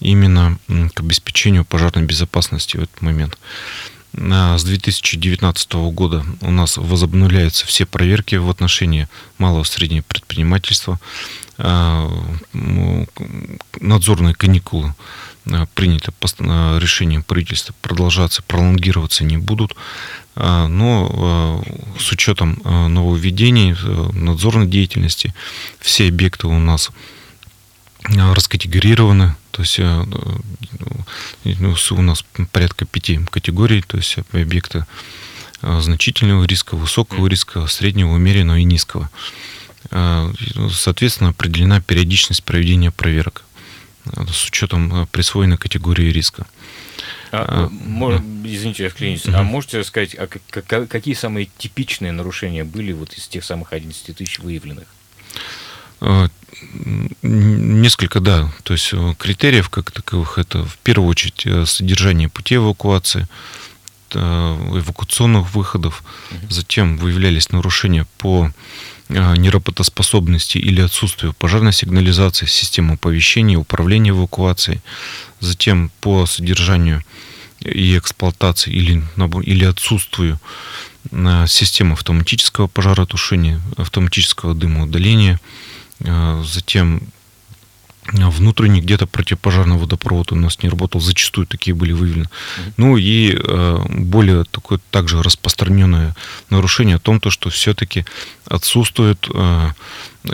[0.00, 0.58] именно
[0.94, 3.38] к обеспечению пожарной безопасности в этот момент.
[4.14, 11.00] С 2019 года у нас возобновляются все проверки в отношении малого и среднего предпринимательства.
[11.58, 12.10] А,
[13.80, 14.94] надзорные каникулы
[15.50, 16.12] а, принято
[16.78, 19.76] решением правительства продолжаться, пролонгироваться не будут.
[20.34, 21.64] А, но
[21.98, 23.74] с учетом нововведений
[24.12, 25.34] надзорной деятельности
[25.80, 26.90] все объекты у нас
[28.04, 30.04] раскатегорированы, то есть э,
[31.44, 34.86] ну, у нас порядка пяти категорий, то есть объекты
[35.62, 39.10] э, значительного риска, высокого риска, среднего, умеренного и низкого.
[39.90, 40.32] Э,
[40.70, 43.44] соответственно, определена периодичность проведения проверок
[44.04, 46.46] с учетом присвоенной категории риска.
[47.30, 49.24] А, мож, извините, я вклинюсь.
[49.24, 49.36] Uh-huh.
[49.36, 54.40] А можете сказать, а какие самые типичные нарушения были вот из тех самых 11 тысяч
[54.40, 54.86] выявленных?
[57.22, 58.52] Несколько, да.
[58.62, 63.26] То есть э, критериев как таковых это в первую очередь э, содержание путей эвакуации,
[64.12, 66.04] э, эвакуационных выходов.
[66.50, 68.50] Затем выявлялись нарушения по
[69.08, 74.80] неработоспособности или отсутствию пожарной сигнализации, системы оповещения, управления эвакуацией.
[75.40, 77.04] Затем по содержанию
[77.60, 79.02] и эксплуатации или,
[79.42, 80.40] или отсутствию
[81.46, 85.72] системы автоматического пожаротушения, автоматического дымоудаления, а,
[86.44, 87.02] затем
[88.08, 92.24] а, внутренний где-то противопожарный водопровод у нас не работал, зачастую такие были выявлены.
[92.24, 92.72] Mm-hmm.
[92.76, 96.16] Ну и э, более такое также распространенное
[96.50, 98.04] нарушение о том, то, что все-таки
[98.46, 99.70] отсутствует э,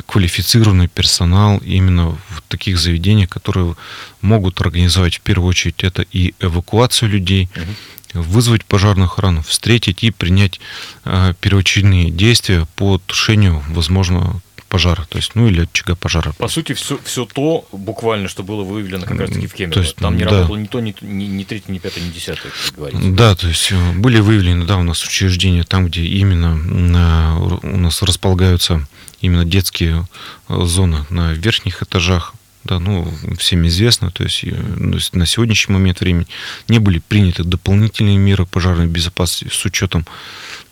[0.06, 3.76] квалифицированный персонал именно в таких заведениях, которые
[4.22, 8.22] могут организовать в первую очередь это и эвакуацию людей, mm-hmm.
[8.22, 10.58] вызвать пожарную охрану, встретить и принять
[11.04, 16.32] э, первоочередные действия по тушению возможного пожара, то есть, ну или очага пожара.
[16.38, 19.74] По сути, все, все то буквально, что было выявлено как раз таки в Кемерово.
[19.74, 20.30] То есть, Там не да.
[20.30, 23.10] работало ни то, ни, ни, ни третий, ни пятый, ни десятый, как говорится.
[23.10, 28.02] Да, то есть э, были выявлены, да, у нас учреждения там, где именно у нас
[28.02, 28.86] располагаются
[29.20, 30.06] именно детские
[30.48, 36.00] э, зоны на верхних этажах, да, ну, всем известно, то есть ну, на сегодняшний момент
[36.00, 36.26] времени
[36.68, 40.06] не были приняты дополнительные меры пожарной безопасности с учетом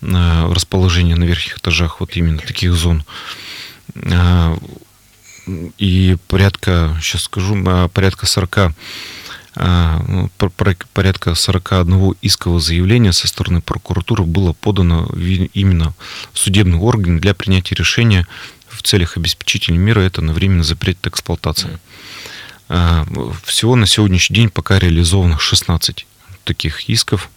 [0.03, 3.05] э, расположения на верхних этажах вот именно таких зон.
[4.03, 4.57] Э,
[5.79, 7.57] и порядка, сейчас скажу,
[7.93, 8.73] порядка 40
[9.57, 10.29] ну,
[10.93, 15.09] порядка 41 искового заявления со стороны прокуратуры было подано
[15.55, 15.95] именно
[16.33, 18.27] в судебный орган для принятия решения
[18.69, 21.79] в целях обеспечительной меры это на временно запрет эксплуатации.
[22.69, 23.07] А,
[23.45, 26.07] всего на сегодняшний день пока реализовано 16
[26.47, 27.31] таких исков.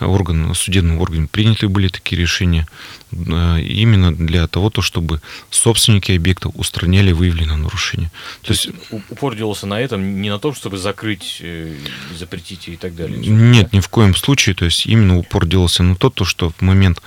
[0.00, 2.66] Орган, судебным органом приняты были такие решения
[3.12, 8.10] а, именно для того, то, чтобы собственники объекта устраняли выявленные нарушения.
[8.42, 8.68] То, то есть
[9.10, 11.76] упор делался на этом, не на том, чтобы закрыть, э,
[12.18, 13.18] запретить и так далее?
[13.18, 13.76] Нет, да?
[13.76, 14.54] ни в коем случае.
[14.54, 17.00] То есть именно упор делался на то, то что в момент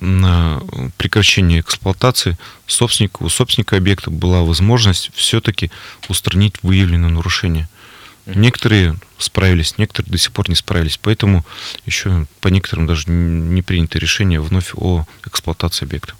[0.00, 0.60] на
[0.98, 5.70] прекращение эксплуатации собственника, у собственника объекта была возможность все-таки
[6.08, 7.10] устранить выявленные
[8.26, 8.44] нарушения.
[8.44, 10.98] Некоторые справились, некоторые до сих пор не справились.
[10.98, 11.44] Поэтому
[11.86, 16.14] еще по некоторым даже не принято решение вновь о эксплуатации объекта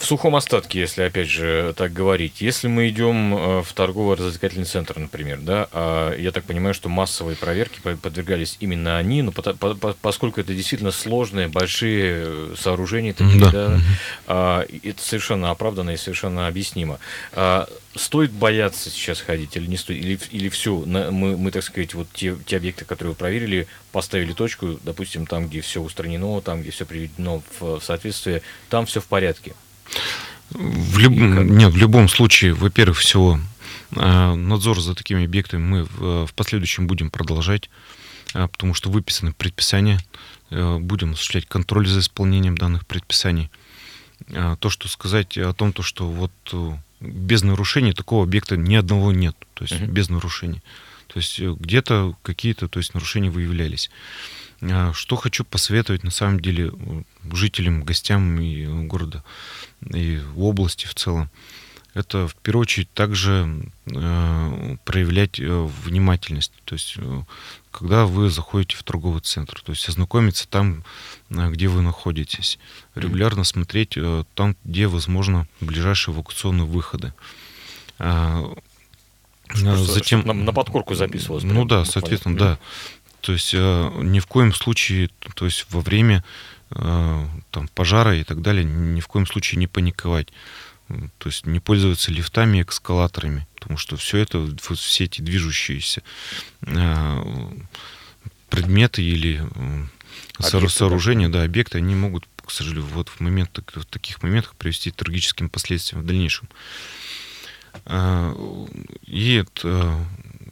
[0.00, 4.98] в сухом остатке, если опять же так говорить, если мы идем э, в торгово-развлекательный центр,
[4.98, 9.74] например, да, а я так понимаю, что массовые проверки подвергались именно они, но по, по,
[10.00, 13.50] поскольку это действительно сложные, большие э, сооружения, такие, да.
[13.50, 13.80] Да,
[14.26, 16.98] а, это совершенно оправданно и совершенно объяснимо.
[17.34, 21.92] А, стоит бояться сейчас ходить или не стоит, или, или все, мы, мы, так сказать,
[21.92, 26.62] вот те, те объекты, которые вы проверили, поставили точку, допустим, там, где все устранено, там,
[26.62, 29.52] где все приведено в соответствие, там все в порядке.
[30.50, 31.12] В, люб...
[31.12, 33.38] Нет, в любом случае, во-первых, всего
[33.94, 37.70] э, надзор за такими объектами мы в последующем будем продолжать,
[38.34, 40.00] э, потому что выписаны предписания,
[40.50, 43.50] э, будем осуществлять контроль за исполнением данных предписаний.
[44.60, 46.30] То, что сказать о том, то, что вот
[47.00, 49.86] без нарушений такого объекта ни одного нет, то есть uh-huh.
[49.86, 50.62] без нарушений.
[51.06, 53.90] То есть где-то какие-то то есть, нарушения выявлялись.
[54.92, 56.70] Что хочу посоветовать на самом деле
[57.32, 59.24] жителям, гостям и города
[59.92, 61.30] и области в целом,
[61.94, 66.52] это в первую очередь также э, проявлять э, внимательность.
[66.64, 67.22] То есть, э,
[67.72, 70.84] когда вы заходите в торговый центр, то есть ознакомиться там,
[71.30, 72.58] э, где вы находитесь,
[72.94, 77.12] регулярно смотреть э, там, где возможно ближайшие эвакуационные выходы.
[77.98, 78.54] Э,
[79.48, 81.42] что, Затем на, на подкорку записывалось.
[81.42, 82.58] Ну да, соответственно, да.
[83.20, 86.24] То есть э, ни в коем случае, то есть во время
[86.70, 90.28] там, пожара и так далее, ни в коем случае не паниковать.
[91.18, 96.02] То есть не пользоваться лифтами, эскалаторами, потому что все это, все эти движущиеся
[96.62, 97.24] э,
[98.48, 99.84] предметы или э,
[100.38, 101.38] объекты, сооружения, да.
[101.38, 105.48] да, объекты, они могут, к сожалению, вот в, момент, в таких моментах привести к трагическим
[105.48, 106.48] последствиям в дальнейшем.
[109.06, 110.04] И это,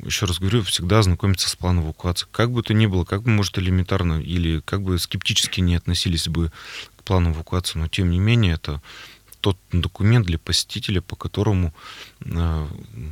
[0.05, 2.27] еще раз говорю, всегда ознакомиться с планом эвакуации.
[2.31, 6.29] Как бы то ни было, как бы, может, элементарно или как бы скептически не относились
[6.29, 6.53] бы
[6.97, 8.83] к плану эвакуации, но тем не менее это
[9.41, 11.73] тот документ для посетителя, по которому,
[12.21, 12.67] э,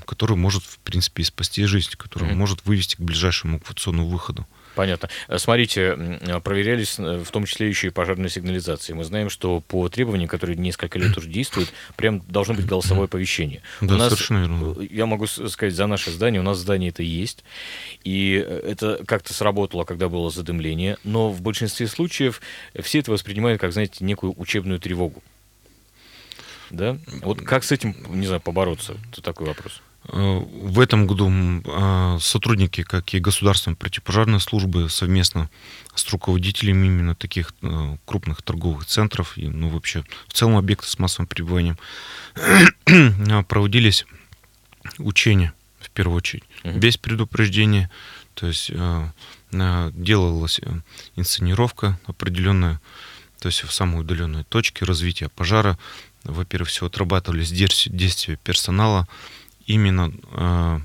[0.07, 2.35] который может, в принципе, и спасти жизнь, который mm-hmm.
[2.35, 4.47] может вывести к ближайшему эвакуационному выходу.
[4.77, 5.09] Понятно.
[5.27, 5.97] Э, смотрите,
[6.45, 8.93] проверялись э, в том числе еще и пожарные сигнализации.
[8.93, 13.63] Мы знаем, что по требованиям, которые несколько лет уже действуют, прям должно быть голосовое оповещение.
[13.81, 14.77] Да, у нас, совершенно верно.
[14.79, 17.43] Э, я могу сказать за наше здание, у нас здание это есть,
[18.05, 22.43] и это как-то сработало, когда было задымление, но в большинстве случаев
[22.79, 25.23] все это воспринимают как, знаете, некую учебную тревогу.
[26.69, 26.99] Да?
[27.23, 28.99] Вот как с этим, не знаю, побороться?
[29.11, 29.81] Это такой вопрос.
[30.09, 31.31] Э, в этом году
[31.67, 35.51] а, сотрудники, как и государственной противопожарной службы, совместно
[35.95, 40.99] с руководителями именно таких э, крупных торговых центров и, ну, вообще, в целом объекты с
[40.99, 41.79] массовым пребыванием,
[43.49, 44.07] проводились
[44.99, 46.79] учения, в первую очередь, uh-huh.
[46.79, 47.91] без предупреждения.
[48.35, 49.11] То есть э,
[49.51, 50.61] делалась
[51.17, 52.81] инсценировка определенная,
[53.41, 55.79] то есть в самой удаленной точке развития пожара.
[56.23, 59.09] Во-первых, все отрабатывались действия персонала,
[59.67, 60.81] именно э,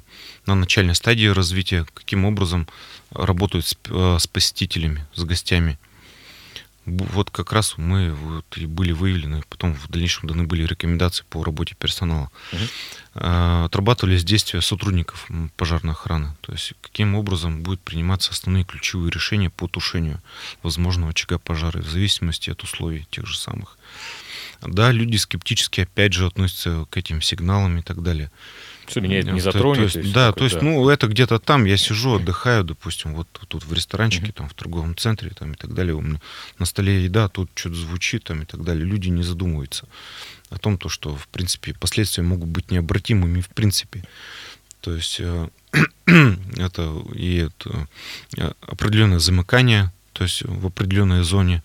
[0.46, 2.68] на начальной стадии развития, каким образом
[3.12, 5.78] работают с, э, с посетителями, с гостями.
[6.86, 11.44] Вот как раз мы вот и были выявлены, потом в дальнейшем даны были рекомендации по
[11.44, 12.32] работе персонала.
[12.52, 12.62] Угу.
[13.16, 19.52] Э, отрабатывались действия сотрудников пожарной охраны, то есть каким образом будут приниматься основные ключевые решения
[19.52, 20.22] по тушению
[20.64, 23.78] возможного очага пожара в зависимости от условий тех же самых.
[24.62, 28.32] Да, люди скептически опять же относятся к этим сигналам и так далее.
[28.96, 29.78] Меня это не затронет.
[29.78, 33.14] То есть, то есть да, то есть, ну, это где-то там, я сижу, отдыхаю, допустим,
[33.16, 36.20] вот тут в ресторанчике, там, в торговом центре, там, и так далее, у меня
[36.60, 38.86] на столе еда, тут что-то звучит, там, и так далее.
[38.86, 39.88] Люди не задумываются
[40.50, 44.04] о том, то, что, в принципе, последствия могут быть необратимыми, в принципе.
[44.82, 45.50] То есть, э,
[46.06, 47.88] это и это,
[48.38, 51.64] э, определенное замыкание, то есть в определенной зоне.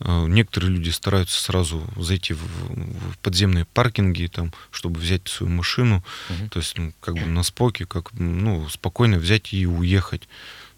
[0.00, 6.04] Э, Некоторые люди стараются сразу зайти в, в подземные паркинги, там, чтобы взять свою машину,
[6.30, 6.48] Мгм.
[6.50, 10.28] то есть ну, как бы на споке, как ну, спокойно взять и уехать.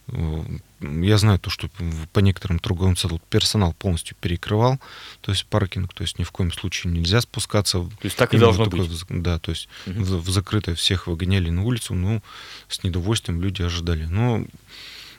[0.08, 0.42] Э,
[0.80, 1.68] Я знаю то, что
[2.14, 4.78] по некоторым торговым центрам персонал полностью перекрывал,
[5.20, 7.78] то есть паркинг, то есть ни в коем случае нельзя спускаться.
[7.80, 9.04] То есть так и должно такой быть.
[9.11, 10.04] Да, то есть Мгм.
[10.04, 12.22] в, в закрытое всех выгоняли на улицу, ну,
[12.68, 14.06] с недовольствием люди ожидали.
[14.06, 14.42] Но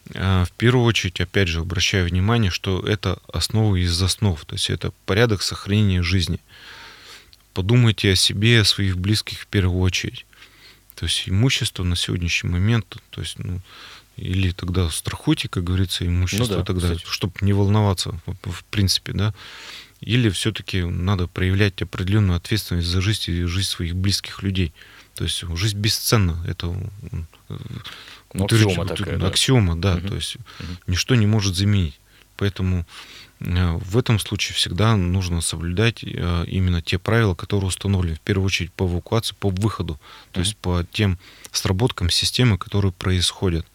[0.09, 4.91] в первую очередь, опять же, обращаю внимание, что это основа из основ, то есть это
[5.05, 6.39] порядок сохранения жизни.
[7.53, 10.25] Подумайте о себе, о своих близких в первую очередь.
[10.95, 13.59] То есть имущество на сегодняшний момент, то есть, ну,
[14.17, 17.05] или тогда страхуйте, как говорится, имущество Ну да, тогда, кстати.
[17.09, 19.33] чтобы не волноваться, в, принципе, да.
[19.99, 24.73] Или все-таки надо проявлять определенную ответственность за жизнь и жизнь своих близких людей.
[25.15, 26.43] То есть жизнь бесценна.
[26.47, 26.75] Это
[28.33, 29.27] Ну, утвержд- аксиома такая, да.
[29.27, 29.95] аксиома, да.
[29.95, 30.07] Мгм.
[30.07, 30.77] То есть Мгм.
[30.87, 31.99] ничто не может заменить.
[32.37, 32.85] Поэтому
[33.39, 38.15] э, в этом случае всегда нужно соблюдать э, именно те правила, которые установлены.
[38.15, 39.99] В первую очередь по эвакуации, по выходу.
[40.31, 40.43] То Мгм.
[40.45, 41.17] есть по тем
[41.51, 43.65] сработкам системы, которые происходят.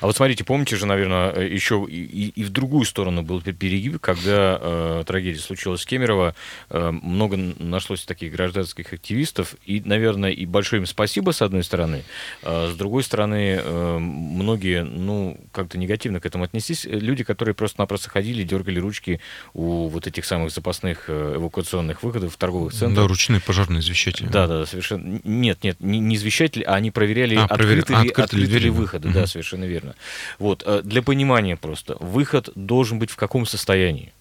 [0.00, 3.98] А вот смотрите, помните же, наверное, еще и, и- в другую сторону был пер- перегиб,
[4.00, 6.34] когда э, трагедия случилась с Кемерово,
[6.70, 12.02] э, много нашлось таких гражданских активистов, и, наверное, и большое им спасибо, с одной стороны,
[12.42, 17.54] а с другой стороны, э, многие, ну, как-то негативно к этому отнеслись, Э, люди, которые
[17.54, 19.20] просто-напросто ходили, дергали ручки
[19.54, 22.94] у вот этих самых запасных э, эвакуационных выходов в торговых центрах.
[22.94, 24.26] Да, ручные пожарные извещатели.
[24.28, 25.20] Да, да, совершенно.
[25.24, 28.58] Нет, нет, не, не извещатели, а они проверяли, А, открыты, проверя- ли, открыты ли открыты
[28.64, 28.76] ли да.
[28.76, 29.08] выходы.
[29.08, 29.26] Да, Мгм.
[29.64, 29.94] Совершенно верно.
[30.38, 34.12] Вот, э, для понимания просто, выход должен быть в каком состоянии?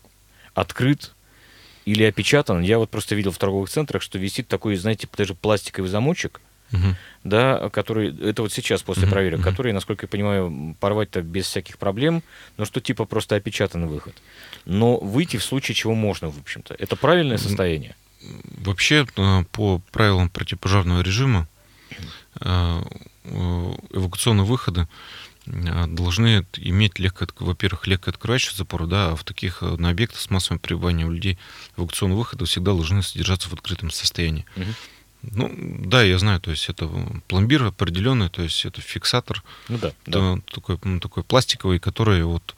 [0.54, 1.14] Открыт
[1.86, 2.62] или опечатан?
[2.62, 6.42] Я вот просто видел в торговых центрах, что висит такой, знаете, даже пластиковый замочек,
[6.72, 6.96] Мгм.
[7.24, 9.50] да, который, это вот сейчас после Мгм, проверок, мгм.
[9.50, 12.24] который, насколько я понимаю, порвать-то без всяких проблем,
[12.58, 14.16] но что типа просто опечатанный выход.
[14.66, 16.76] Но выйти в случае чего можно, в общем-то.
[16.80, 17.96] Это правильное состояние?
[18.66, 21.48] Вообще, э, по правилам противопожарного режима,
[22.42, 22.82] э,
[23.92, 24.88] эвакуационные выходы
[25.46, 30.30] должны иметь легко, во-первых, легко открывающий запор, да, а в таких э, на объектах с
[30.30, 31.38] массовым пребыванием людей
[31.78, 34.46] эвакуационные выходы всегда должны содержаться в открытом состоянии.
[34.56, 34.76] Мгм.
[35.32, 35.52] Ну,
[35.86, 36.90] да, я знаю, то есть это
[37.28, 40.38] пломбир определенный, то есть это фиксатор, Ну да, да.
[40.54, 42.56] такой, м, такой пластиковый, который вот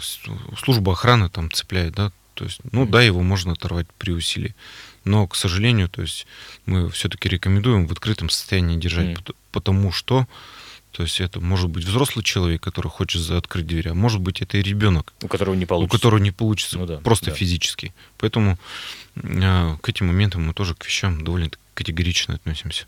[0.00, 0.20] с-
[0.62, 4.54] служба охраны там цепляет, да, то есть, ну да, его можно оторвать при усилии,
[5.04, 6.26] но, к сожалению, то есть
[6.66, 10.26] мы все-таки рекомендуем в открытом состоянии держать, пот- потому что,
[10.92, 14.58] то есть это может быть взрослый человек, который хочет открыть дверь, а может быть это
[14.58, 15.96] и ребенок, У которого не у получится.
[15.98, 17.32] которого не получится Ну да, просто да.
[17.32, 18.58] физически, поэтому
[19.16, 21.50] э, к этим моментам мы тоже к вещам довольно
[21.80, 22.84] категорично относимся.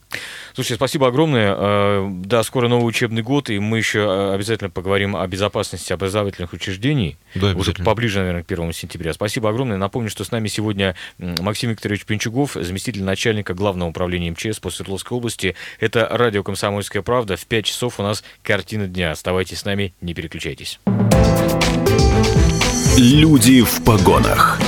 [0.53, 1.55] Слушай, спасибо огромное.
[1.57, 6.53] Э, Да, скоро новый учебный год, и мы еще э, обязательно поговорим о безопасности образовательных
[6.53, 7.17] учреждений.
[7.35, 9.15] Да, Уже поближе, наверное, к первому сентября.
[9.15, 9.79] Спасибо огромное.
[9.79, 15.17] Напомню, что с нами сегодня Максим Викторович Пинчугов, заместитель начальника Главного управления МЧС по Свердловской
[15.17, 15.57] области.
[15.81, 17.39] Это радио «Комсомольская правда».
[17.39, 19.13] В 5 часов у нас картина дня.
[19.13, 20.81] Оставайтесь с нами, не переключайтесь.
[22.99, 24.61] Люди в погонах.